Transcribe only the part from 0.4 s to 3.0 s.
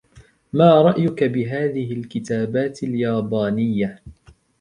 ما رأيك بهذه الكتابات